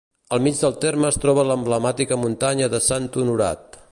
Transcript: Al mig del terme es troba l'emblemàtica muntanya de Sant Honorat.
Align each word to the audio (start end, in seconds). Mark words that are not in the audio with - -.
Al 0.35 0.39
mig 0.45 0.55
del 0.61 0.71
terme 0.85 1.07
es 1.11 1.19
troba 1.25 1.43
l'emblemàtica 1.51 2.19
muntanya 2.23 2.73
de 2.75 2.83
Sant 2.89 3.09
Honorat. 3.25 3.81